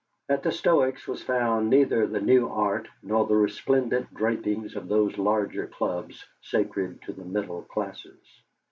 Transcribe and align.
At 0.27 0.41
the 0.41 0.51
Stoics' 0.51 1.07
was 1.07 1.21
found 1.21 1.69
neither 1.69 2.07
the 2.07 2.19
new 2.19 2.49
art 2.49 2.87
nor 3.03 3.27
the 3.27 3.35
resplendent 3.35 4.11
drapings 4.11 4.75
of 4.75 4.87
those 4.87 5.19
larger 5.19 5.67
clubs 5.67 6.25
sacred 6.41 7.03
to 7.03 7.13
the 7.13 7.23
middle 7.23 7.61
classes. 7.61 8.41